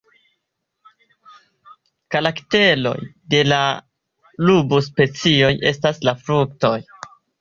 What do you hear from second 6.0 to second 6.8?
la fruktoj.